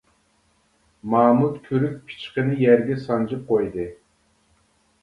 مامۇت 1.15 1.59
كۈرۈك 1.67 2.01
پىچىقىنى 2.09 2.59
يەرگە 2.65 2.99
سانجىپ 3.07 3.47
قويدى. 3.53 3.89